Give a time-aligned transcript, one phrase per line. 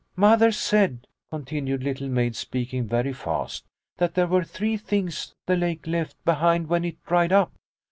[0.27, 3.67] "Mother said," continued Little Maid, speak ing very fast,"
[3.99, 7.53] that there were three things the lake left behind when it dried up.